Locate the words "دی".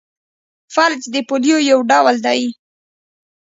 2.25-2.41